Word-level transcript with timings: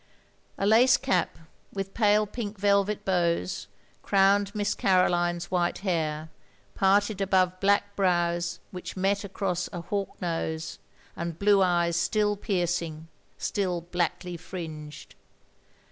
A 0.57 0.65
lace 0.65 0.97
cap, 0.97 1.37
with 1.71 1.93
pale 1.93 2.25
pink 2.25 2.57
velvet 2.57 3.05
bows, 3.05 3.67
crowned 4.01 4.51
Miss 4.55 4.73
Caroline's 4.73 5.51
white 5.51 5.77
hair, 5.85 6.31
parted 6.73 7.21
above 7.21 7.59
black 7.59 7.95
brows 7.95 8.57
which 8.71 8.97
met 8.97 9.23
across 9.23 9.69
a 9.71 9.81
hawk 9.81 10.19
nose, 10.19 10.79
and 11.15 11.37
blue 11.37 11.61
eyes 11.61 11.97
still 11.97 12.35
piercing— 12.35 13.09
still 13.37 13.79
blackly 13.91 14.39
fringed. 14.39 15.13